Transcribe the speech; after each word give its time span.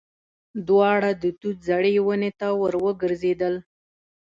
دواړه 0.67 1.11
د 1.21 1.23
توت 1.39 1.57
زړې 1.69 1.93
ونې 2.05 2.31
ته 2.39 2.47
ور 2.59 2.75
وګرځېدل. 2.85 3.55